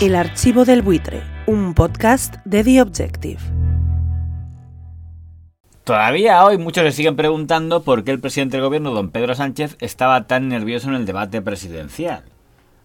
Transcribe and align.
El 0.00 0.14
archivo 0.14 0.64
del 0.64 0.80
buitre, 0.80 1.22
un 1.44 1.74
podcast 1.74 2.36
de 2.46 2.64
The 2.64 2.80
Objective. 2.80 3.38
Todavía 5.84 6.42
hoy 6.42 6.56
muchos 6.56 6.84
se 6.84 6.92
siguen 6.92 7.16
preguntando 7.16 7.82
por 7.82 8.02
qué 8.02 8.12
el 8.12 8.18
presidente 8.18 8.56
del 8.56 8.64
gobierno, 8.64 8.92
don 8.92 9.10
Pedro 9.10 9.34
Sánchez, 9.34 9.76
estaba 9.80 10.26
tan 10.26 10.48
nervioso 10.48 10.88
en 10.88 10.94
el 10.94 11.04
debate 11.04 11.42
presidencial. 11.42 12.22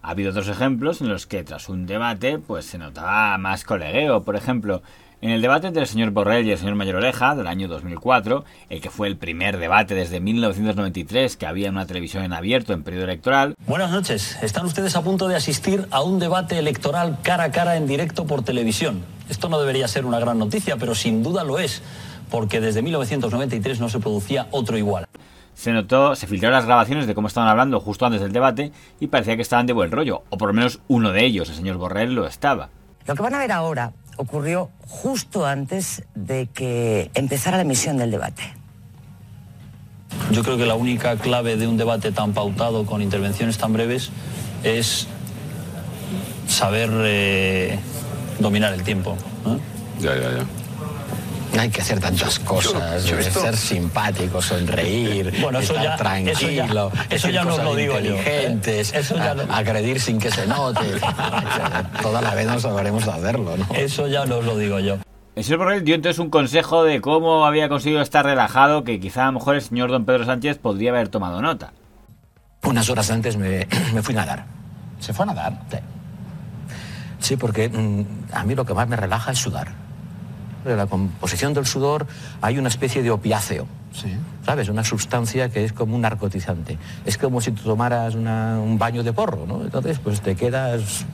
Ha 0.06 0.12
habido 0.12 0.30
otros 0.30 0.48
ejemplos 0.50 1.02
en 1.02 1.10
los 1.10 1.26
que 1.26 1.44
tras 1.44 1.68
un 1.68 1.88
debate 1.88 2.38
pues 2.38 2.66
se 2.66 2.78
notaba 2.78 3.36
más 3.40 3.64
colegueo. 3.64 4.22
Por 4.22 4.36
ejemplo, 4.36 4.84
en 5.20 5.32
el 5.32 5.42
debate 5.42 5.66
entre 5.66 5.82
el 5.82 5.88
señor 5.88 6.12
Borrell 6.12 6.46
y 6.46 6.52
el 6.52 6.60
señor 6.60 6.76
Mayor 6.76 6.98
Oreja 6.98 7.34
del 7.34 7.48
año 7.48 7.68
2004, 7.68 8.46
el 8.70 8.82
que 8.82 8.92
fue 8.92 9.08
el 9.08 9.18
primer 9.18 9.58
debate 9.58 9.96
desde 9.96 10.20
1993 10.20 11.38
que 11.38 11.48
había 11.48 11.70
en 11.70 11.74
una 11.74 11.88
televisión 11.88 12.24
en 12.24 12.34
abierto 12.34 12.74
en 12.74 12.84
periodo 12.84 13.06
electoral. 13.06 13.56
Buenas 13.66 13.90
noches. 13.90 14.38
Están 14.44 14.68
ustedes 14.68 14.96
a 14.96 15.02
punto 15.02 15.28
de 15.28 15.38
asistir 15.38 15.88
a 15.90 16.04
un 16.04 16.20
debate 16.20 16.60
electoral 16.60 17.18
cara 17.24 17.46
a 17.46 17.52
cara 17.52 17.76
en 17.76 17.88
directo 17.88 18.28
por 18.28 18.44
televisión. 18.44 19.04
Esto 19.28 19.50
no 19.50 19.60
debería 19.60 19.88
ser 19.88 20.06
una 20.06 20.20
gran 20.20 20.38
noticia, 20.38 20.78
pero 20.78 20.94
sin 20.94 21.24
duda 21.24 21.44
lo 21.44 21.58
es, 21.58 21.82
porque 22.30 22.62
desde 22.62 22.84
1993 22.84 23.80
no 23.80 23.90
se 23.90 24.00
producía 24.00 24.50
otro 24.52 24.78
igual 24.78 25.05
se 25.56 25.72
notó, 25.72 26.16
se 26.16 26.28
filtraron 26.28 26.56
las 26.56 26.66
grabaciones 26.66 27.08
de 27.08 27.16
cómo 27.16 27.28
estaban 27.28 27.50
hablando 27.50 27.80
justo 27.80 28.06
antes 28.06 28.22
del 28.22 28.32
debate 28.32 28.72
y 29.00 29.08
parecía 29.08 29.36
que 29.36 29.42
estaban 29.42 29.66
de 29.66 29.74
buen 29.74 29.90
rollo, 29.90 30.24
o 30.30 30.38
por 30.38 30.50
lo 30.50 30.54
menos 30.54 30.80
uno 30.88 31.12
de 31.12 31.26
ellos, 31.26 31.50
el 31.50 31.56
señor 31.56 31.78
Borrell, 31.78 32.14
lo 32.14 32.28
estaba. 32.28 32.70
Lo 33.08 33.16
que 33.16 33.22
van 33.22 33.34
a 33.34 33.40
ver 33.40 33.52
ahora 33.52 33.94
ocurrió 34.18 34.70
justo 34.88 35.46
antes 35.46 36.04
de 36.14 36.48
que 36.48 37.10
empezara 37.14 37.58
la 37.58 37.64
emisión 37.64 37.98
del 37.98 38.12
debate. 38.12 38.54
Yo 40.32 40.44
creo 40.44 40.58
que 40.58 40.66
la 40.66 40.76
única 40.76 41.16
clave 41.18 41.58
de 41.58 41.68
un 41.68 41.78
debate 41.78 42.12
tan 42.12 42.34
pautado 42.34 42.86
con 42.86 43.02
intervenciones 43.02 43.58
tan 43.58 43.74
breves 43.74 44.12
es 44.64 45.08
saber 46.48 46.90
eh, 46.94 47.80
dominar 48.40 48.74
el 48.74 48.84
tiempo. 48.84 49.18
Ya, 50.00 50.16
ya, 50.16 50.38
ya. 50.38 50.65
No 51.56 51.62
hay 51.62 51.70
que 51.70 51.82
hacer 51.82 52.00
tantas 52.00 52.40
cosas, 52.40 53.04
ser 53.04 53.56
simpático, 53.56 54.42
sonreír, 54.42 55.34
bueno, 55.42 55.60
eso 55.60 55.74
estar 55.74 55.84
ya, 55.84 55.96
tranquilo, 55.96 56.92
eso 57.10 57.30
ya, 57.30 57.44
no 57.44 57.58
lo 57.58 57.76
digo 57.76 57.98
inteligentes, 57.98 58.94
eso 58.94 59.16
ya 59.16 59.36
agredir 59.50 60.00
sin 60.00 60.20
que 60.20 60.32
se 60.32 60.46
note. 60.46 61.00
Toda 62.02 62.22
la 62.22 62.36
vez 62.36 62.48
nos 62.48 62.62
sabremos 62.62 63.08
hacerlo, 63.08 63.56
¿no? 63.58 63.68
Eso 63.74 64.08
ya 64.08 64.26
no 64.26 64.42
lo 64.42 64.58
digo 64.58 64.80
yo. 64.80 64.98
El 65.36 65.44
señor 65.44 65.60
Borrell 65.60 65.84
dio 65.84 65.96
entonces 65.96 66.20
un 66.20 66.30
consejo 66.30 66.84
de 66.84 67.02
cómo 67.02 67.46
había 67.46 67.68
conseguido 67.68 68.02
estar 68.02 68.26
relajado 68.26 68.84
que 68.84 69.00
quizá 69.00 69.24
a 69.24 69.26
lo 69.28 69.34
mejor 69.34 69.56
el 69.56 69.62
señor 69.62 69.92
don 69.92 70.06
Pedro 70.06 70.26
Sánchez 70.26 70.58
podría 70.58 70.92
haber 70.92 71.10
tomado 71.10 71.42
nota. 71.42 71.74
Unas 72.64 72.90
horas 72.90 73.12
antes 73.12 73.38
me, 73.38 73.68
me 73.94 74.02
fui 74.02 74.16
a 74.16 74.20
nadar. 74.20 74.46
¿Se 75.00 75.14
fue 75.14 75.24
a 75.24 75.28
nadar? 75.28 75.62
Sí. 75.70 75.78
Sí, 77.20 77.38
porque 77.38 77.70
mm, 77.70 78.34
a 78.34 78.44
mí 78.44 78.56
lo 78.56 78.66
que 78.66 78.74
más 78.74 78.88
me 78.88 78.96
relaja 78.96 79.32
es 79.32 79.40
sudar 79.40 79.85
de 80.70 80.76
la 80.76 80.88
composición 80.88 81.54
del 81.54 81.66
sudor 81.66 82.08
hay 82.42 82.58
una 82.58 82.70
especie 82.70 83.04
de 83.04 83.12
opiáceo. 83.12 83.68
¿Sabes? 84.46 84.68
Una 84.68 84.84
sustancia 84.84 85.50
que 85.50 85.64
es 85.64 85.72
como 85.72 85.96
un 85.96 86.02
narcotizante. 86.02 86.78
Es 87.06 87.18
como 87.18 87.40
si 87.40 87.52
tú 87.52 87.64
tomaras 87.64 88.16
un 88.16 88.78
baño 88.78 89.04
de 89.04 89.14
porro, 89.14 89.46
¿no? 89.48 89.62
Entonces, 89.62 90.00
pues 90.00 90.22
te 90.22 90.36
quedas 90.36 91.06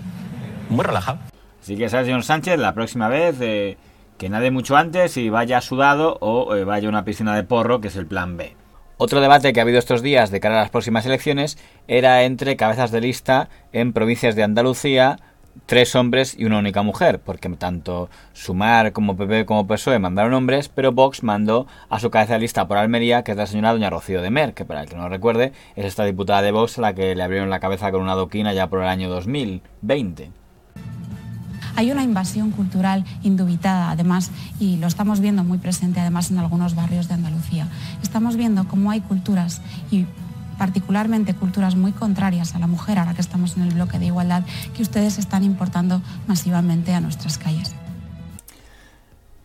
muy 0.69 0.83
relajado. 0.83 1.19
Así 1.61 1.75
que, 1.75 1.89
¿sabes, 1.89 2.07
señor 2.07 2.23
Sánchez? 2.23 2.57
La 2.57 2.73
próxima 2.73 3.07
vez 3.07 3.35
eh, 3.39 3.77
que 4.17 4.29
nade 4.29 4.49
mucho 4.49 4.75
antes 4.75 5.15
y 5.17 5.29
vaya 5.29 5.61
sudado 5.61 6.17
o 6.21 6.55
eh, 6.55 6.63
vaya 6.63 6.87
a 6.87 6.89
una 6.89 7.05
piscina 7.05 7.35
de 7.35 7.43
porro, 7.43 7.81
que 7.81 7.89
es 7.89 7.95
el 7.95 8.07
plan 8.07 8.35
B. 8.35 8.55
Otro 8.97 9.19
debate 9.19 9.53
que 9.53 9.59
ha 9.59 9.63
habido 9.63 9.79
estos 9.79 10.01
días 10.01 10.29
de 10.31 10.39
cara 10.39 10.59
a 10.59 10.61
las 10.61 10.69
próximas 10.69 11.05
elecciones 11.05 11.57
era 11.87 12.23
entre 12.23 12.55
cabezas 12.55 12.91
de 12.91 13.01
lista 13.01 13.49
en 13.73 13.93
provincias 13.93 14.35
de 14.35 14.43
Andalucía, 14.43 15.17
tres 15.65 15.95
hombres 15.95 16.35
y 16.37 16.45
una 16.45 16.59
única 16.59 16.81
mujer, 16.81 17.19
porque 17.19 17.49
tanto 17.49 18.09
Sumar 18.33 18.91
como 18.91 19.15
PP 19.15 19.45
como 19.45 19.67
PSOE 19.67 19.99
mandaron 19.99 20.33
hombres, 20.33 20.69
pero 20.69 20.91
Vox 20.91 21.23
mandó 21.23 21.67
a 21.89 21.99
su 21.99 22.09
cabeza 22.09 22.33
de 22.33 22.39
lista 22.39 22.67
por 22.67 22.77
Almería, 22.77 23.23
que 23.23 23.31
es 23.31 23.37
la 23.37 23.47
señora 23.47 23.71
doña 23.71 23.89
Rocío 23.89 24.21
de 24.21 24.29
Mer, 24.29 24.53
que 24.53 24.65
para 24.65 24.81
el 24.81 24.89
que 24.89 24.95
no 24.95 25.09
recuerde, 25.09 25.53
es 25.75 25.85
esta 25.85 26.03
diputada 26.05 26.41
de 26.41 26.51
Vox 26.51 26.77
a 26.77 26.81
la 26.81 26.93
que 26.93 27.15
le 27.15 27.23
abrieron 27.23 27.49
la 27.49 27.59
cabeza 27.59 27.91
con 27.91 28.01
una 28.01 28.15
doquina 28.15 28.53
ya 28.53 28.67
por 28.67 28.81
el 28.81 28.87
año 28.87 29.09
2020. 29.09 30.31
Hay 31.75 31.91
una 31.91 32.03
invasión 32.03 32.51
cultural 32.51 33.05
indubitada, 33.23 33.91
además, 33.91 34.31
y 34.59 34.77
lo 34.77 34.87
estamos 34.87 35.19
viendo 35.19 35.43
muy 35.43 35.57
presente, 35.57 35.99
además, 35.99 36.29
en 36.31 36.37
algunos 36.37 36.75
barrios 36.75 37.07
de 37.07 37.13
Andalucía. 37.13 37.67
Estamos 38.03 38.35
viendo 38.35 38.67
cómo 38.67 38.91
hay 38.91 39.01
culturas 39.01 39.61
y 39.89 40.05
particularmente 40.61 41.33
culturas 41.33 41.75
muy 41.75 41.91
contrarias 41.91 42.53
a 42.53 42.59
la 42.59 42.67
mujer, 42.67 42.99
ahora 42.99 43.15
que 43.15 43.21
estamos 43.21 43.57
en 43.57 43.63
el 43.63 43.73
bloque 43.73 43.97
de 43.97 44.05
igualdad, 44.05 44.43
que 44.75 44.83
ustedes 44.83 45.17
están 45.17 45.43
importando 45.43 46.03
masivamente 46.27 46.93
a 46.93 47.01
nuestras 47.01 47.39
calles. 47.39 47.73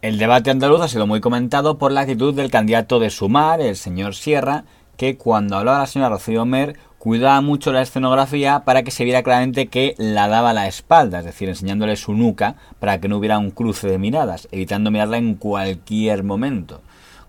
El 0.02 0.18
debate 0.18 0.50
andaluz 0.50 0.82
ha 0.82 0.88
sido 0.88 1.06
muy 1.06 1.22
comentado 1.22 1.78
por 1.78 1.90
la 1.90 2.02
actitud 2.02 2.34
del 2.34 2.50
candidato 2.50 2.98
de 2.98 3.08
Sumar, 3.08 3.62
el 3.62 3.76
señor 3.76 4.14
Sierra, 4.14 4.64
que 4.98 5.16
cuando 5.16 5.56
hablaba 5.56 5.78
la 5.78 5.86
señora 5.86 6.10
Rocío 6.10 6.44
Mer 6.44 6.76
cuidaba 6.98 7.40
mucho 7.40 7.72
la 7.72 7.80
escenografía 7.80 8.64
para 8.66 8.82
que 8.82 8.90
se 8.90 9.04
viera 9.04 9.22
claramente 9.22 9.68
que 9.68 9.94
la 9.96 10.28
daba 10.28 10.52
la 10.52 10.66
espalda, 10.66 11.20
es 11.20 11.24
decir, 11.24 11.48
enseñándole 11.48 11.96
su 11.96 12.12
nuca 12.12 12.56
para 12.78 13.00
que 13.00 13.08
no 13.08 13.16
hubiera 13.16 13.38
un 13.38 13.52
cruce 13.52 13.88
de 13.88 13.96
miradas, 13.96 14.48
evitando 14.52 14.90
mirarla 14.90 15.16
en 15.16 15.36
cualquier 15.36 16.24
momento. 16.24 16.82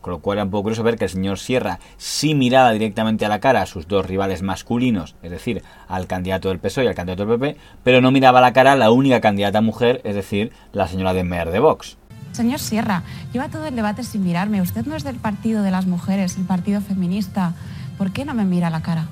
Con 0.07 0.13
lo 0.13 0.19
cual 0.19 0.37
era 0.37 0.45
un 0.45 0.51
poco 0.51 0.63
curioso 0.63 0.83
ver 0.83 0.97
que 0.97 1.03
el 1.03 1.09
señor 1.09 1.37
Sierra 1.37 1.79
sí 1.97 2.33
miraba 2.33 2.71
directamente 2.71 3.25
a 3.25 3.27
la 3.27 3.41
cara 3.41 3.61
a 3.61 3.65
sus 3.65 3.89
dos 3.89 4.05
rivales 4.05 4.41
masculinos, 4.41 5.15
es 5.21 5.31
decir, 5.31 5.63
al 5.89 6.07
candidato 6.07 6.47
del 6.47 6.59
PSOE 6.59 6.85
y 6.85 6.87
al 6.87 6.95
candidato 6.95 7.25
del 7.25 7.37
PP, 7.37 7.57
pero 7.83 7.99
no 7.99 8.09
miraba 8.09 8.39
a 8.39 8.41
la 8.41 8.53
cara 8.53 8.71
a 8.71 8.75
la 8.77 8.89
única 8.89 9.19
candidata 9.19 9.59
mujer, 9.59 9.99
es 10.05 10.15
decir, 10.15 10.53
la 10.71 10.87
señora 10.87 11.13
de 11.13 11.25
Mer 11.25 11.51
de 11.51 11.59
Vox. 11.59 11.97
Señor 12.31 12.59
Sierra, 12.59 13.03
lleva 13.33 13.49
todo 13.49 13.65
el 13.65 13.75
debate 13.75 14.05
sin 14.05 14.23
mirarme. 14.23 14.61
Usted 14.61 14.85
no 14.85 14.95
es 14.95 15.03
del 15.03 15.17
partido 15.17 15.61
de 15.61 15.71
las 15.71 15.87
mujeres, 15.87 16.37
el 16.37 16.45
partido 16.45 16.79
feminista. 16.79 17.51
¿Por 17.97 18.13
qué 18.13 18.23
no 18.23 18.33
me 18.33 18.45
mira 18.45 18.67
a 18.67 18.69
la 18.69 18.81
cara? 18.81 19.09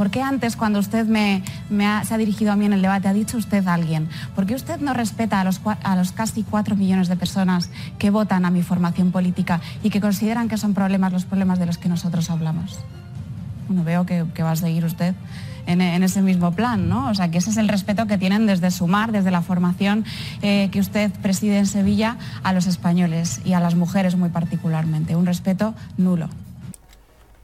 ¿Por 0.00 0.10
qué 0.10 0.22
antes, 0.22 0.56
cuando 0.56 0.78
usted 0.78 1.04
me, 1.04 1.42
se 1.68 2.14
ha 2.14 2.16
dirigido 2.16 2.52
a 2.52 2.56
mí 2.56 2.64
en 2.64 2.72
el 2.72 2.80
debate, 2.80 3.06
ha 3.06 3.12
dicho 3.12 3.36
usted 3.36 3.68
a 3.68 3.74
alguien? 3.74 4.08
¿Por 4.34 4.46
qué 4.46 4.54
usted 4.54 4.80
no 4.80 4.94
respeta 4.94 5.42
a 5.42 5.44
los, 5.44 5.60
a 5.62 5.94
los 5.94 6.12
casi 6.12 6.42
cuatro 6.42 6.74
millones 6.74 7.08
de 7.08 7.16
personas 7.16 7.68
que 7.98 8.08
votan 8.08 8.46
a 8.46 8.50
mi 8.50 8.62
formación 8.62 9.12
política 9.12 9.60
y 9.82 9.90
que 9.90 10.00
consideran 10.00 10.48
que 10.48 10.56
son 10.56 10.72
problemas 10.72 11.12
los 11.12 11.26
problemas 11.26 11.58
de 11.58 11.66
los 11.66 11.76
que 11.76 11.90
nosotros 11.90 12.30
hablamos? 12.30 12.78
Bueno, 13.68 13.84
veo 13.84 14.06
que, 14.06 14.42
va 14.42 14.52
a 14.52 14.56
seguir 14.56 14.86
usted 14.86 15.14
en, 15.66 15.82
ese 16.02 16.22
mismo 16.22 16.52
plan, 16.52 16.88
¿no? 16.88 17.10
O 17.10 17.14
sea, 17.14 17.30
que 17.30 17.36
ese 17.36 17.50
es 17.50 17.58
el 17.58 17.68
respeto 17.68 18.06
que 18.06 18.16
tienen 18.16 18.46
desde 18.46 18.70
Sumar, 18.70 19.12
desde 19.12 19.30
la 19.30 19.42
formación 19.42 20.06
eh, 20.40 20.70
que 20.72 20.80
usted 20.80 21.12
preside 21.20 21.58
en 21.58 21.66
Sevilla, 21.66 22.16
a 22.42 22.54
los 22.54 22.66
españoles 22.66 23.42
y 23.44 23.52
a 23.52 23.60
las 23.60 23.74
mujeres 23.74 24.16
muy 24.16 24.30
particularmente. 24.30 25.14
Un 25.14 25.26
respeto 25.26 25.74
nulo. 25.98 26.30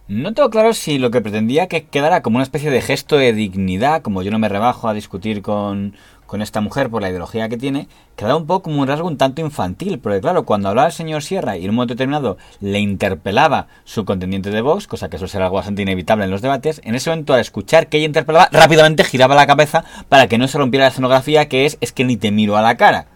No 0.09 0.35
tengo 0.35 0.51
claro 0.51 0.73
si 0.73 0.99
lo 0.99 1.11
que 1.11 1.21
pretendía 1.21 1.67
que 1.67 1.85
quedara 1.85 2.23
como 2.23 2.37
una 2.37 2.45
especie 2.45 2.71
de 2.71 2.81
gesto 2.81 3.17
de 3.17 3.33
dignidad, 3.33 4.03
como 4.03 4.23
yo 4.23 4.31
no 4.31 4.39
me 4.39 4.49
rebajo 4.49 4.89
a 4.89 4.95
discutir 4.95 5.43
con, 5.43 5.97
con 6.27 6.43
esta 6.43 6.61
mujer 6.61 6.91
por 6.91 7.03
la 7.03 7.11
ideología 7.11 7.49
que 7.49 7.57
tiene, 7.57 7.89
quedaba 8.15 8.37
un 8.37 8.47
poco 8.47 8.71
como 8.71 8.83
un 8.83 8.87
rasgo 8.87 9.09
un 9.09 9.17
tanto 9.17 9.41
infantil, 9.41 9.99
porque 9.99 10.21
claro, 10.21 10.45
cuando 10.45 10.69
hablaba 10.69 10.87
el 10.87 10.93
señor 10.93 11.25
Sierra 11.25 11.57
y 11.57 11.65
en 11.65 11.71
un 11.71 11.77
momento 11.77 11.95
determinado 11.95 12.39
le 12.61 12.79
interpelaba 12.79 13.67
su 13.83 14.05
contendiente 14.05 14.51
de 14.51 14.61
Vox, 14.61 14.87
cosa 14.87 15.09
que 15.09 15.17
eso 15.17 15.27
será 15.27 15.47
algo 15.47 15.57
bastante 15.57 15.83
inevitable 15.83 16.25
en 16.25 16.31
los 16.31 16.41
debates, 16.41 16.81
en 16.85 16.95
ese 16.95 17.11
momento 17.11 17.35
al 17.35 17.41
escuchar 17.41 17.89
que 17.89 17.97
ella 17.97 18.07
interpelaba, 18.07 18.49
rápidamente 18.53 19.03
giraba 19.03 19.35
la 19.35 19.49
cabeza 19.49 19.85
para 20.09 20.29
que 20.29 20.39
no 20.39 20.47
se 20.47 20.57
rompiera 20.57 20.85
la 20.85 20.91
escenografía 20.91 21.49
que 21.49 21.67
es, 21.67 21.79
es 21.81 21.91
que 21.91 22.05
ni 22.05 22.17
te 22.17 22.31
miro 22.31 22.57
a 22.57 22.63
la 22.63 22.77
cara. 22.77 23.07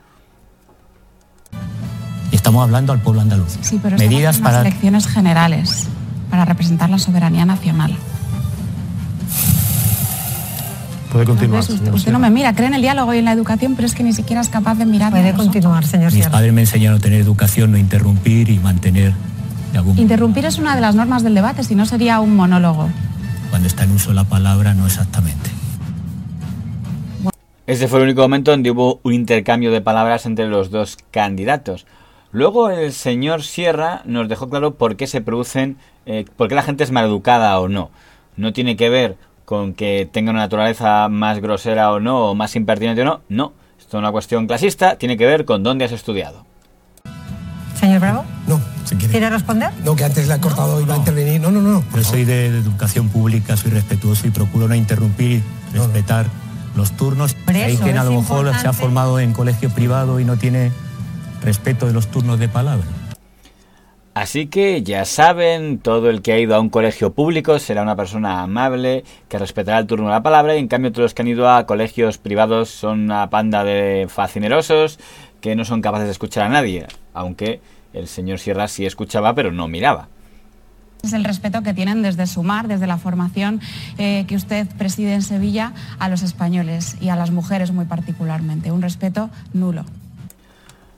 Estamos 2.33 2.65
hablando 2.65 2.93
al 2.93 3.01
pueblo 3.01 3.21
andaluz. 3.21 3.59
Sí, 3.61 3.79
pero 3.81 3.97
Medidas 3.97 4.39
para 4.39 4.61
elecciones 4.63 5.07
generales 5.07 5.89
para 6.31 6.45
representar 6.45 6.89
la 6.91 6.99
soberanía 6.99 7.45
nacional. 7.45 7.97
Puede 11.13 11.25
continuar. 11.25 11.61
usted, 11.61 12.13
no 12.13 12.21
me 12.21 12.31
mira, 12.31 12.55
cree 12.55 12.69
en 12.69 12.75
el 12.75 12.83
diálogo 12.83 13.13
y 13.15 13.19
en 13.19 13.25
la 13.25 13.33
educación, 13.33 13.75
pero 13.75 13.87
es 13.87 13.95
que 13.95 14.05
ni 14.05 14.13
siquiera 14.13 14.41
es 14.41 14.49
capaz 14.49 14.77
de 14.77 14.87
mirar. 14.87 15.11
Puede 15.11 15.35
continuar, 15.35 15.85
señor 15.85 16.13
Mis 16.13 16.29
padres 16.29 16.53
me 16.53 16.61
enseñaron 16.61 16.99
a 16.99 17.03
tener 17.03 17.21
educación, 17.21 17.73
no 17.73 17.79
interrumpir 17.79 18.49
y 18.49 18.59
mantener. 18.59 19.13
Interrumpir 19.97 20.45
es 20.47 20.59
una 20.59 20.75
de 20.75 20.81
las 20.81 20.95
normas 20.95 21.23
del 21.23 21.35
debate, 21.35 21.65
si 21.65 21.75
no 21.75 21.85
sería 21.85 22.21
un 22.21 22.37
monólogo. 22.37 22.89
Cuando 23.51 23.67
está 23.67 23.85
en 23.85 23.93
uso 23.93 24.13
la 24.13 24.25
palabra, 24.25 24.75
no 24.75 24.87
exactamente. 24.87 25.51
Este 27.67 27.87
fue 27.87 28.01
el 28.01 28.07
único 28.07 28.23
momento 28.23 28.51
donde 28.51 28.71
hubo 28.71 29.01
un 29.05 29.13
intercambio 29.13 29.71
de 29.71 29.81
palabras 29.81 30.27
entre 30.27 30.49
los 30.49 30.71
dos 30.71 30.97
candidatos. 31.13 31.87
Luego 32.33 32.71
el 32.71 32.93
señor 32.93 33.43
Sierra 33.43 34.03
nos 34.05 34.29
dejó 34.29 34.49
claro 34.49 34.75
por 34.75 34.97
qué 34.97 35.07
se 35.07 35.21
producen, 35.21 35.77
eh, 36.07 36.25
por 36.37 36.49
qué 36.49 36.55
la 36.55 36.63
gente 36.63 36.85
es 36.85 36.91
maleducada 36.91 37.59
o 37.61 37.69
no. 37.69 37.91
No 38.37 38.53
tiene 38.53 38.77
que 38.77 38.89
ver 38.89 39.17
con 39.45 39.75
que 39.75 40.09
tenga 40.11 40.31
una 40.31 40.41
naturaleza 40.41 41.09
más 41.09 41.41
grosera 41.41 41.93
o 41.93 42.01
no, 42.01 42.31
o 42.31 42.35
más 42.35 42.55
impertinente 42.57 43.03
o 43.03 43.05
no. 43.05 43.21
No, 43.29 43.53
esto 43.79 43.97
es 43.97 44.01
una 44.01 44.13
cuestión 44.13 44.47
clasista, 44.47 44.97
tiene 44.97 45.17
que 45.17 45.27
ver 45.27 45.45
con 45.45 45.63
dónde 45.63 45.85
has 45.85 45.93
estudiado. 45.93 46.47
Señor 47.81 48.01
Bravo. 48.01 48.25
No, 48.47 48.61
si 48.85 48.95
quiere. 48.97 49.11
¿Quiere 49.11 49.31
responder? 49.31 49.71
No, 49.85 49.97
que 49.97 50.05
antes 50.05 50.29
le 50.29 50.35
ha 50.35 50.41
cortado 50.41 50.81
y 50.81 50.85
va 50.85 50.95
a 50.95 50.99
intervenir. 50.99 51.41
No, 51.41 51.51
no, 51.51 51.63
no. 51.63 51.83
Yo 51.95 52.05
soy 52.05 52.25
de, 52.25 52.47
educación 52.47 53.09
pública, 53.09 53.57
soy 53.57 53.71
respetuoso 53.71 54.27
y 54.27 54.31
procuro 54.31 54.69
no 54.69 54.75
interrumpir 54.75 55.43
y 55.73 55.77
respetar 55.77 56.27
los 56.77 56.93
turnos. 56.93 57.35
Hay 57.47 57.77
quien 57.79 57.99
a 57.99 58.05
lo 58.05 58.13
mejor 58.13 58.55
se 58.61 58.69
ha 58.69 58.73
formado 58.73 59.19
en 59.19 59.33
colegio 59.33 59.71
privado 59.71 60.21
y 60.21 60.25
no 60.25 60.37
tiene 60.37 60.73
respeto 61.43 61.87
de 61.87 61.93
los 61.93 62.09
turnos 62.09 62.39
de 62.39 62.49
palabra. 62.49 62.87
Así 64.13 64.49
que 64.49 64.83
ya 64.83 65.05
saben, 65.05 65.79
todo 65.79 66.11
el 66.11 66.21
que 66.21 66.33
ha 66.33 66.39
ido 66.39 66.57
a 66.57 66.61
un 66.61 66.69
colegio 66.69 67.13
público 67.13 67.59
será 67.61 67.83
una 67.83 67.95
persona 67.95 68.43
amable, 68.43 69.05
que 69.29 69.39
respetará 69.39 69.79
el 69.79 69.87
turno 69.87 70.07
de 70.07 70.13
la 70.13 70.23
palabra, 70.23 70.57
y 70.57 70.59
en 70.59 70.67
cambio 70.67 70.91
todos 70.91 71.05
los 71.05 71.15
que 71.15 71.23
han 71.23 71.29
ido 71.29 71.49
a 71.49 71.65
colegios 71.65 72.19
privados 72.19 72.71
son 72.71 73.01
una 73.01 73.31
panda 73.31 73.63
de 73.63 74.07
facinerosos 74.09 74.99
que 75.41 75.55
no 75.55 75.65
son 75.65 75.81
capaces 75.81 76.07
de 76.07 76.13
escuchar 76.13 76.47
a 76.47 76.49
nadie, 76.49 76.87
aunque 77.15 77.61
el 77.93 78.09
señor 78.09 78.41
Sierra 78.41 78.67
sí 78.67 78.85
escuchaba 78.85 79.35
pero 79.35 79.53
no 79.53 79.69
miraba. 79.69 80.09
Es 81.03 81.13
el 81.13 81.25
respeto 81.25 81.63
que 81.63 81.73
tienen 81.73 82.03
desde 82.03 82.27
Sumar, 82.27 82.69
desde 82.69 82.87
la 82.87 82.99
formación 82.99 83.61
eh, 83.97 84.25
que 84.29 84.37
usted 84.37 84.67
preside 84.77 85.15
en 85.15 85.23
Sevilla, 85.23 85.73
a 85.99 86.09
los 86.09 86.23
españoles 86.23 86.97
y 87.01 87.09
a 87.09 87.17
las 87.17 87.31
mujeres 87.31 87.73
muy 87.73 87.87
particularmente. 87.87 88.71
Un 88.71 88.83
respeto 88.83 89.31
nulo. 89.55 89.87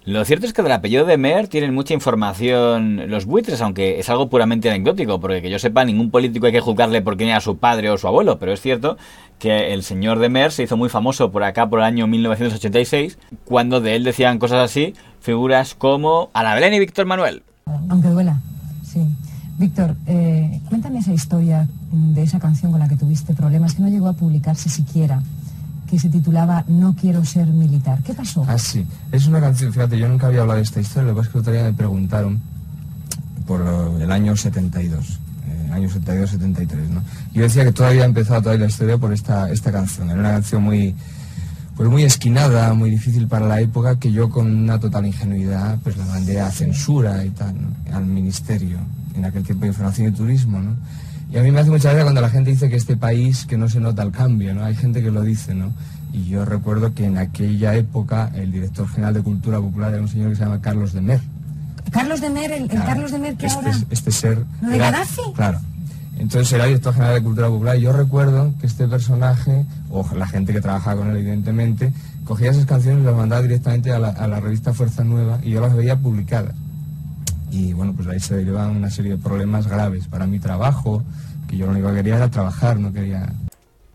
Lo 0.04 0.24
cierto 0.24 0.46
es 0.46 0.52
que 0.52 0.62
del 0.62 0.72
apellido 0.72 1.04
de 1.04 1.16
Mer 1.16 1.46
tienen 1.46 1.72
mucha 1.74 1.94
información 1.94 3.08
los 3.08 3.24
buitres, 3.24 3.60
aunque 3.60 4.00
es 4.00 4.10
algo 4.10 4.28
puramente 4.28 4.68
anecdótico, 4.68 5.20
porque 5.20 5.40
que 5.40 5.48
yo 5.50 5.60
sepa, 5.60 5.84
ningún 5.84 6.10
político 6.10 6.46
hay 6.46 6.52
que 6.52 6.60
juzgarle 6.60 7.02
por 7.02 7.16
quién 7.16 7.28
era 7.28 7.40
su 7.40 7.58
padre 7.58 7.88
o 7.88 7.96
su 7.96 8.08
abuelo, 8.08 8.40
pero 8.40 8.52
es 8.52 8.60
cierto 8.60 8.96
que 9.38 9.72
el 9.72 9.84
señor 9.84 10.18
de 10.18 10.28
Mer 10.28 10.50
se 10.50 10.64
hizo 10.64 10.76
muy 10.76 10.88
famoso 10.88 11.30
por 11.30 11.44
acá 11.44 11.68
por 11.68 11.78
el 11.78 11.84
año 11.84 12.08
1986, 12.08 13.16
cuando 13.44 13.80
de 13.80 13.94
él 13.94 14.02
decían 14.02 14.40
cosas 14.40 14.58
así, 14.58 14.94
figuras 15.20 15.76
como 15.76 16.30
Ana 16.34 16.56
Belén 16.56 16.74
y 16.74 16.80
Víctor 16.80 17.06
Manuel. 17.06 17.44
Aunque 17.88 18.08
duela, 18.08 18.40
sí. 18.82 19.06
Víctor, 19.58 19.94
eh, 20.06 20.60
cuéntame 20.68 20.98
esa 20.98 21.12
historia 21.12 21.68
de 21.92 22.22
esa 22.22 22.40
canción 22.40 22.72
con 22.72 22.80
la 22.80 22.88
que 22.88 22.96
tuviste 22.96 23.34
problemas, 23.34 23.74
que 23.74 23.82
no 23.82 23.88
llegó 23.88 24.08
a 24.08 24.14
publicarse 24.14 24.68
siquiera, 24.68 25.22
que 25.92 25.98
se 25.98 26.08
titulaba 26.08 26.64
No 26.68 26.96
quiero 26.98 27.22
ser 27.22 27.46
militar. 27.48 27.98
¿Qué 28.02 28.14
pasó? 28.14 28.46
Ah, 28.48 28.56
sí. 28.56 28.86
Es 29.12 29.26
una 29.26 29.42
canción, 29.42 29.74
fíjate, 29.74 29.98
yo 29.98 30.08
nunca 30.08 30.28
había 30.28 30.40
hablado 30.40 30.56
de 30.56 30.62
esta 30.62 30.80
historia, 30.80 31.10
lo 31.10 31.14
que 31.14 31.20
es 31.20 31.28
que 31.28 31.38
otro 31.38 31.52
día 31.52 31.64
me 31.64 31.74
preguntaron 31.74 32.40
por 33.46 33.60
eh, 33.60 34.04
el 34.04 34.10
año 34.10 34.34
72, 34.34 35.18
eh, 35.48 35.70
año 35.70 35.90
72-73, 35.90 36.88
¿no? 36.88 37.02
Yo 37.34 37.42
decía 37.42 37.66
que 37.66 37.72
todavía 37.72 38.04
ha 38.04 38.06
empezado 38.06 38.40
todavía 38.40 38.64
la 38.64 38.70
historia 38.70 38.96
por 38.96 39.12
esta, 39.12 39.50
esta 39.50 39.70
canción. 39.70 40.08
Era 40.08 40.18
una 40.18 40.30
canción 40.30 40.62
muy, 40.62 40.94
pues 41.76 41.90
muy 41.90 42.04
esquinada, 42.04 42.72
muy 42.72 42.88
difícil 42.88 43.28
para 43.28 43.46
la 43.46 43.60
época, 43.60 43.98
que 43.98 44.10
yo 44.10 44.30
con 44.30 44.46
una 44.46 44.80
total 44.80 45.04
ingenuidad 45.04 45.78
pues 45.82 45.98
la 45.98 46.06
mandé 46.06 46.40
a 46.40 46.50
censura 46.50 47.22
y 47.22 47.28
tal, 47.32 47.54
al 47.92 48.06
ministerio, 48.06 48.78
en 49.14 49.26
aquel 49.26 49.42
tiempo 49.42 49.64
de 49.64 49.68
información 49.68 50.08
y 50.08 50.12
turismo. 50.12 50.58
Y 51.32 51.38
a 51.38 51.42
mí 51.42 51.50
me 51.50 51.60
hace 51.60 51.70
mucha 51.70 51.88
gracia 51.88 52.02
cuando 52.02 52.20
la 52.20 52.28
gente 52.28 52.50
dice 52.50 52.68
que 52.68 52.76
este 52.76 52.96
país, 52.96 53.46
que 53.46 53.56
no 53.56 53.68
se 53.68 53.80
nota 53.80 54.02
el 54.02 54.12
cambio, 54.12 54.54
¿no? 54.54 54.64
Hay 54.64 54.74
gente 54.74 55.02
que 55.02 55.10
lo 55.10 55.22
dice, 55.22 55.54
¿no? 55.54 55.72
Y 56.12 56.24
yo 56.26 56.44
recuerdo 56.44 56.92
que 56.92 57.06
en 57.06 57.16
aquella 57.16 57.74
época 57.74 58.30
el 58.34 58.52
director 58.52 58.86
general 58.86 59.14
de 59.14 59.22
Cultura 59.22 59.58
Popular 59.58 59.94
era 59.94 60.02
un 60.02 60.08
señor 60.08 60.30
que 60.30 60.36
se 60.36 60.44
llama 60.44 60.60
Carlos 60.60 60.92
de 60.92 61.00
Mer. 61.00 61.20
Carlos 61.90 62.20
de 62.20 62.28
Mer, 62.28 62.52
el, 62.52 62.62
el 62.64 62.68
Claro, 62.68 62.86
Carlos 62.86 63.12
de 63.12 63.18
Mer 63.18 63.36
que 63.36 63.46
este, 63.46 63.58
ahora... 63.64 63.78
este 63.88 64.10
ser... 64.12 64.44
¿Lo 64.60 64.68
de 64.68 64.78
Gaddafi? 64.78 65.22
Claro. 65.34 65.60
Entonces 66.18 66.52
era 66.52 66.66
director 66.66 66.92
general 66.92 67.14
de 67.14 67.22
Cultura 67.22 67.48
Popular 67.48 67.78
y 67.78 67.80
yo 67.80 67.92
recuerdo 67.94 68.52
que 68.60 68.66
este 68.66 68.86
personaje, 68.86 69.64
o 69.88 70.06
la 70.14 70.26
gente 70.26 70.52
que 70.52 70.60
trabajaba 70.60 70.98
con 71.00 71.10
él 71.10 71.16
evidentemente, 71.16 71.94
cogía 72.24 72.50
esas 72.50 72.66
canciones 72.66 73.02
y 73.02 73.06
las 73.06 73.16
mandaba 73.16 73.40
directamente 73.40 73.90
a 73.90 73.98
la, 73.98 74.08
a 74.10 74.28
la 74.28 74.38
revista 74.38 74.74
Fuerza 74.74 75.02
Nueva 75.02 75.38
y 75.42 75.50
yo 75.50 75.62
las 75.62 75.74
veía 75.74 75.96
publicadas. 75.96 76.54
Y 77.52 77.74
bueno, 77.74 77.92
pues 77.94 78.08
ahí 78.08 78.18
se 78.18 78.34
derivan 78.34 78.70
una 78.70 78.88
serie 78.88 79.12
de 79.12 79.18
problemas 79.18 79.66
graves 79.66 80.08
para 80.08 80.26
mi 80.26 80.38
trabajo, 80.38 81.04
que 81.48 81.58
yo 81.58 81.66
lo 81.66 81.72
único 81.72 81.90
que 81.90 81.96
quería 81.96 82.16
era 82.16 82.30
trabajar, 82.30 82.78
no 82.78 82.94
quería... 82.94 83.30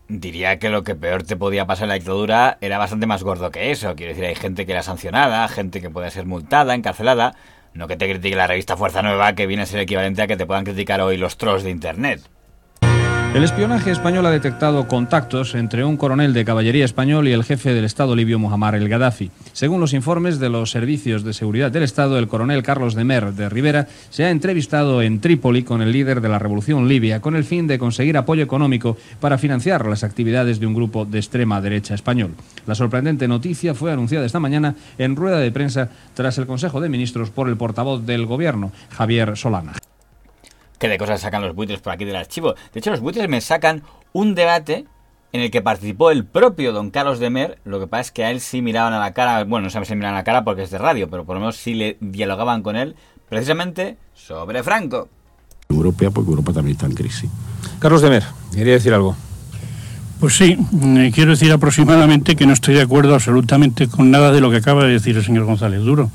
Diría 0.08 0.60
que 0.60 0.70
lo 0.70 0.84
que 0.84 0.94
peor 0.94 1.24
te 1.24 1.36
podía 1.36 1.66
pasar 1.66 1.84
en 1.84 1.88
la 1.88 1.94
dictadura 1.96 2.56
era 2.60 2.78
bastante 2.78 3.06
más 3.06 3.24
gordo 3.24 3.50
que 3.50 3.72
eso. 3.72 3.96
Quiero 3.96 4.12
decir, 4.12 4.26
hay 4.26 4.36
gente 4.36 4.64
que 4.64 4.72
era 4.72 4.84
sancionada, 4.84 5.46
gente 5.48 5.80
que 5.80 5.90
puede 5.90 6.10
ser 6.12 6.24
multada, 6.24 6.74
encarcelada. 6.74 7.34
No 7.74 7.88
que 7.88 7.96
te 7.96 8.08
critique 8.08 8.36
la 8.36 8.46
revista 8.46 8.76
Fuerza 8.76 9.02
Nueva, 9.02 9.34
que 9.34 9.46
viene 9.48 9.64
a 9.64 9.66
ser 9.66 9.80
equivalente 9.80 10.22
a 10.22 10.28
que 10.28 10.36
te 10.36 10.46
puedan 10.46 10.64
criticar 10.64 11.00
hoy 11.00 11.16
los 11.16 11.36
trolls 11.36 11.64
de 11.64 11.70
Internet. 11.70 12.22
El 13.34 13.44
espionaje 13.44 13.92
español 13.92 14.26
ha 14.26 14.30
detectado 14.30 14.88
contactos 14.88 15.54
entre 15.54 15.84
un 15.84 15.96
coronel 15.96 16.32
de 16.32 16.46
caballería 16.46 16.84
español 16.84 17.28
y 17.28 17.32
el 17.32 17.44
jefe 17.44 17.72
del 17.72 17.84
Estado 17.84 18.16
libio 18.16 18.38
Muammar 18.38 18.74
el 18.74 18.88
Gaddafi. 18.88 19.30
Según 19.52 19.80
los 19.80 19.92
informes 19.92 20.40
de 20.40 20.48
los 20.48 20.70
servicios 20.70 21.22
de 21.22 21.34
seguridad 21.34 21.70
del 21.70 21.84
Estado, 21.84 22.18
el 22.18 22.26
coronel 22.26 22.64
Carlos 22.64 22.94
de 22.94 23.04
Mer 23.04 23.34
de 23.34 23.48
Rivera 23.48 23.86
se 24.10 24.24
ha 24.24 24.30
entrevistado 24.30 25.02
en 25.02 25.20
Trípoli 25.20 25.62
con 25.62 25.82
el 25.82 25.92
líder 25.92 26.20
de 26.20 26.30
la 26.30 26.40
revolución 26.40 26.88
libia 26.88 27.20
con 27.20 27.36
el 27.36 27.44
fin 27.44 27.66
de 27.66 27.78
conseguir 27.78 28.16
apoyo 28.16 28.42
económico 28.42 28.96
para 29.20 29.38
financiar 29.38 29.86
las 29.86 30.04
actividades 30.04 30.58
de 30.58 30.66
un 30.66 30.74
grupo 30.74 31.04
de 31.04 31.18
extrema 31.18 31.60
derecha 31.60 31.94
español. 31.94 32.34
La 32.66 32.74
sorprendente 32.74 33.28
noticia 33.28 33.74
fue 33.74 33.92
anunciada 33.92 34.26
esta 34.26 34.40
mañana 34.40 34.74
en 34.96 35.14
rueda 35.14 35.38
de 35.38 35.52
prensa 35.52 35.90
tras 36.14 36.38
el 36.38 36.46
Consejo 36.46 36.80
de 36.80 36.88
Ministros 36.88 37.30
por 37.30 37.48
el 37.48 37.58
portavoz 37.58 38.04
del 38.04 38.26
Gobierno, 38.26 38.72
Javier 38.90 39.36
Solana. 39.36 39.74
Que 40.78 40.88
de 40.88 40.98
cosas 40.98 41.20
sacan 41.20 41.42
los 41.42 41.54
buitres 41.54 41.80
por 41.80 41.92
aquí 41.92 42.04
del 42.04 42.16
archivo. 42.16 42.54
De 42.72 42.80
hecho, 42.80 42.90
los 42.90 43.00
buitres 43.00 43.28
me 43.28 43.40
sacan 43.40 43.82
un 44.12 44.34
debate 44.34 44.86
en 45.32 45.40
el 45.42 45.50
que 45.50 45.60
participó 45.62 46.10
el 46.10 46.24
propio 46.24 46.72
don 46.72 46.90
Carlos 46.90 47.18
de 47.18 47.30
Mer. 47.30 47.58
Lo 47.64 47.80
que 47.80 47.86
pasa 47.86 48.00
es 48.02 48.12
que 48.12 48.24
a 48.24 48.30
él 48.30 48.40
sí 48.40 48.62
miraban 48.62 48.92
a 48.92 48.98
la 48.98 49.12
cara, 49.12 49.44
bueno, 49.44 49.64
no 49.64 49.70
sabes 49.70 49.88
si 49.88 49.94
miraban 49.94 50.14
a 50.14 50.18
la 50.18 50.24
cara 50.24 50.44
porque 50.44 50.62
es 50.62 50.70
de 50.70 50.78
radio, 50.78 51.08
pero 51.10 51.24
por 51.24 51.34
lo 51.34 51.40
menos 51.40 51.56
sí 51.56 51.74
le 51.74 51.96
dialogaban 52.00 52.62
con 52.62 52.76
él, 52.76 52.96
precisamente 53.28 53.98
sobre 54.14 54.62
Franco. 54.62 55.08
Europea, 55.68 56.10
porque 56.10 56.30
Europa 56.30 56.52
también 56.52 56.76
está 56.76 56.86
en 56.86 56.94
crisis. 56.94 57.30
Carlos 57.78 58.00
de 58.00 58.10
Mer, 58.10 58.24
quería 58.54 58.72
decir 58.74 58.94
algo. 58.94 59.14
Pues 60.20 60.36
sí, 60.36 60.58
eh, 60.82 61.12
quiero 61.14 61.30
decir 61.30 61.52
aproximadamente 61.52 62.34
que 62.34 62.44
no 62.44 62.52
estoy 62.52 62.74
de 62.74 62.82
acuerdo 62.82 63.14
absolutamente 63.14 63.86
con 63.86 64.10
nada 64.10 64.32
de 64.32 64.40
lo 64.40 64.50
que 64.50 64.56
acaba 64.56 64.84
de 64.84 64.94
decir 64.94 65.16
el 65.16 65.24
señor 65.24 65.44
González 65.44 65.80
Duro. 65.80 66.10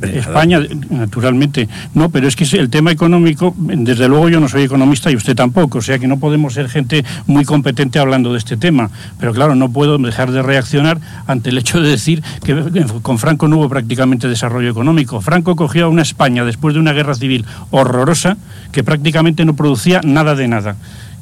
España, 0.00 0.58
eh, 0.58 0.76
naturalmente, 0.90 1.68
no, 1.92 2.08
pero 2.08 2.28
es 2.28 2.36
que 2.36 2.44
el 2.56 2.70
tema 2.70 2.92
económico, 2.92 3.56
desde 3.58 4.06
luego 4.06 4.28
yo 4.28 4.38
no 4.38 4.48
soy 4.48 4.62
economista 4.62 5.10
y 5.10 5.16
usted 5.16 5.34
tampoco, 5.34 5.78
o 5.78 5.82
sea 5.82 5.98
que 5.98 6.06
no 6.06 6.20
podemos 6.20 6.54
ser 6.54 6.68
gente 6.68 7.04
muy 7.26 7.44
competente 7.44 7.98
hablando 7.98 8.32
de 8.32 8.38
este 8.38 8.56
tema. 8.56 8.90
Pero 9.18 9.34
claro, 9.34 9.56
no 9.56 9.72
puedo 9.72 9.98
dejar 9.98 10.30
de 10.30 10.40
reaccionar 10.42 11.00
ante 11.26 11.50
el 11.50 11.58
hecho 11.58 11.80
de 11.80 11.90
decir 11.90 12.22
que 12.44 12.52
eh, 12.52 12.86
con 13.02 13.18
Franco 13.18 13.48
no 13.48 13.56
hubo 13.56 13.68
prácticamente 13.68 14.28
desarrollo 14.28 14.70
económico. 14.70 15.20
Franco 15.20 15.56
cogió 15.56 15.86
a 15.86 15.88
una 15.88 16.02
España 16.02 16.44
después 16.44 16.74
de 16.74 16.80
una 16.80 16.92
guerra 16.92 17.16
civil 17.16 17.44
horrorosa 17.72 18.36
que 18.70 18.84
prácticamente 18.84 19.44
no 19.44 19.56
producía 19.56 20.00
nada 20.04 20.36
de 20.36 20.46
nada 20.46 20.76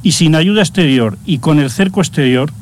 y 0.07 0.13
sin 0.13 0.37
ayuda 0.37 0.63
exterior 0.63 1.19
y 1.27 1.39
con 1.39 1.59
el 1.59 1.69
cerco 1.69 2.01
exterior 2.01 2.53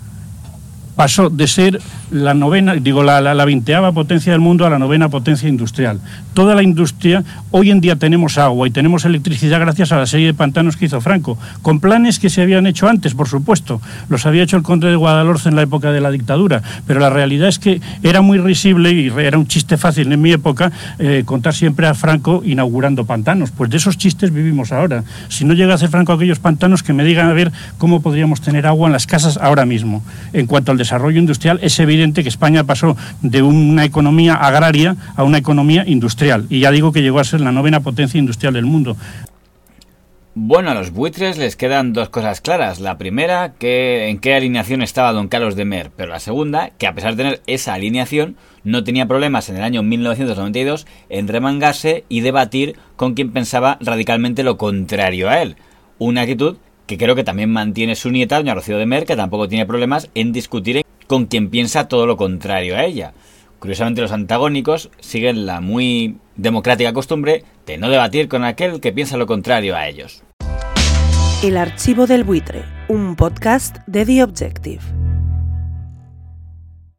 pasó 0.96 1.30
de 1.30 1.46
ser 1.46 1.80
la 2.10 2.34
novena, 2.34 2.74
digo, 2.74 3.02
la, 3.02 3.20
la, 3.20 3.44
veinteava 3.44 3.92
potencia 3.92 4.32
del 4.32 4.40
mundo 4.40 4.66
a 4.66 4.70
la 4.70 4.78
novena 4.78 5.08
potencia 5.08 5.48
industrial. 5.48 6.00
Toda 6.34 6.54
la 6.54 6.62
industria, 6.62 7.24
hoy 7.50 7.70
en 7.70 7.80
día 7.80 7.96
tenemos 7.96 8.38
agua 8.38 8.68
y 8.68 8.70
tenemos 8.70 9.04
electricidad 9.04 9.60
gracias 9.60 9.92
a 9.92 9.98
la 9.98 10.06
serie 10.06 10.26
de 10.26 10.34
pantanos 10.34 10.76
que 10.76 10.86
hizo 10.86 11.00
Franco, 11.00 11.38
con 11.62 11.80
planes 11.80 12.18
que 12.18 12.30
se 12.30 12.42
habían 12.42 12.66
hecho 12.66 12.88
antes, 12.88 13.14
por 13.14 13.28
supuesto. 13.28 13.80
Los 14.08 14.26
había 14.26 14.42
hecho 14.42 14.56
el 14.56 14.62
conde 14.62 14.88
de 14.88 14.96
Guadalhorce 14.96 15.48
en 15.48 15.56
la 15.56 15.62
época 15.62 15.90
de 15.90 16.00
la 16.00 16.10
dictadura, 16.10 16.62
pero 16.86 17.00
la 17.00 17.10
realidad 17.10 17.48
es 17.48 17.58
que 17.58 17.80
era 18.02 18.20
muy 18.20 18.38
risible 18.38 18.92
y 18.92 19.08
era 19.18 19.38
un 19.38 19.46
chiste 19.46 19.76
fácil 19.76 20.12
en 20.12 20.20
mi 20.20 20.32
época 20.32 20.70
eh, 20.98 21.22
contar 21.24 21.54
siempre 21.54 21.86
a 21.86 21.94
Franco 21.94 22.42
inaugurando 22.44 23.04
pantanos. 23.04 23.50
Pues 23.50 23.70
de 23.70 23.76
esos 23.76 23.98
chistes 23.98 24.32
vivimos 24.32 24.72
ahora. 24.72 25.04
Si 25.28 25.44
no 25.44 25.54
llega 25.54 25.72
a 25.72 25.74
hacer 25.76 25.88
Franco 25.88 26.12
aquellos 26.12 26.38
pantanos, 26.38 26.82
que 26.82 26.92
me 26.92 27.04
digan 27.04 27.28
a 27.28 27.32
ver 27.32 27.52
cómo 27.78 28.00
podríamos 28.00 28.40
tener 28.40 28.66
agua 28.66 28.88
en 28.88 28.92
las 28.92 29.06
casas 29.06 29.36
ahora 29.36 29.66
mismo. 29.66 30.02
En 30.32 30.46
cuanto 30.46 30.72
al 30.72 30.78
desarrollo 30.84 31.18
industrial, 31.18 31.58
es 31.62 31.78
evidente 31.80 32.22
que 32.22 32.28
España 32.28 32.64
pasó 32.64 32.96
de 33.22 33.42
una 33.42 33.84
economía 33.84 34.34
agraria 34.34 34.96
a 35.16 35.24
una 35.24 35.38
economía 35.38 35.84
industrial. 35.86 36.46
Y 36.50 36.60
ya 36.60 36.70
digo 36.70 36.92
que 36.92 37.02
llegó 37.02 37.18
a 37.18 37.24
ser 37.24 37.40
la 37.40 37.52
novena 37.52 37.80
potencia 37.80 38.18
industrial 38.18 38.54
del 38.54 38.66
mundo. 38.66 38.96
Bueno, 40.36 40.70
a 40.70 40.74
los 40.74 40.90
buitres 40.90 41.38
les 41.38 41.54
quedan 41.54 41.92
dos 41.92 42.08
cosas 42.08 42.40
claras. 42.40 42.80
La 42.80 42.98
primera, 42.98 43.52
que 43.52 44.08
en 44.08 44.18
qué 44.18 44.34
alineación 44.34 44.82
estaba 44.82 45.12
don 45.12 45.28
Carlos 45.28 45.54
de 45.54 45.64
Mer, 45.64 45.92
pero 45.96 46.10
la 46.10 46.18
segunda, 46.18 46.70
que 46.70 46.88
a 46.88 46.94
pesar 46.94 47.14
de 47.14 47.22
tener 47.22 47.42
esa 47.46 47.74
alineación, 47.74 48.36
no 48.64 48.82
tenía 48.82 49.06
problemas 49.06 49.48
en 49.48 49.56
el 49.56 49.62
año 49.62 49.84
1992 49.84 50.88
en 51.08 51.28
remangarse 51.28 52.04
y 52.08 52.20
debatir 52.20 52.76
con 52.96 53.14
quien 53.14 53.30
pensaba 53.30 53.78
radicalmente 53.80 54.42
lo 54.42 54.56
contrario 54.56 55.30
a 55.30 55.40
él. 55.40 55.54
Una 55.98 56.22
actitud 56.22 56.56
que 56.86 56.98
creo 56.98 57.14
que 57.14 57.24
también 57.24 57.50
mantiene 57.50 57.94
su 57.94 58.10
nieta, 58.10 58.36
doña 58.36 58.54
Rocío 58.54 58.78
de 58.78 58.86
Mer, 58.86 59.06
que 59.06 59.16
tampoco 59.16 59.48
tiene 59.48 59.66
problemas 59.66 60.10
en 60.14 60.32
discutir 60.32 60.84
con 61.06 61.26
quien 61.26 61.50
piensa 61.50 61.88
todo 61.88 62.06
lo 62.06 62.16
contrario 62.16 62.76
a 62.76 62.84
ella. 62.84 63.14
Curiosamente 63.58 64.02
los 64.02 64.12
antagónicos 64.12 64.90
siguen 65.00 65.46
la 65.46 65.60
muy 65.60 66.18
democrática 66.36 66.92
costumbre 66.92 67.44
de 67.66 67.78
no 67.78 67.88
debatir 67.88 68.28
con 68.28 68.44
aquel 68.44 68.80
que 68.80 68.92
piensa 68.92 69.16
lo 69.16 69.26
contrario 69.26 69.76
a 69.76 69.88
ellos. 69.88 70.22
El 71.42 71.56
archivo 71.56 72.06
del 72.06 72.24
buitre, 72.24 72.64
un 72.88 73.16
podcast 73.16 73.76
de 73.86 74.04
The 74.04 74.22
Objective. 74.22 74.80